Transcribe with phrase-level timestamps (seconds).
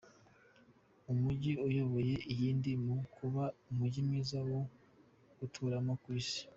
[1.11, 4.59] Umujyi uyoboye iyindi mu kuba umujyi mwiza wo
[5.39, 6.41] guturamo ku isi.